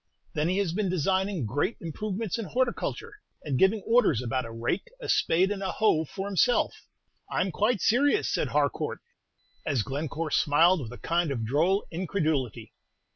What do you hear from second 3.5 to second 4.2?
giving orders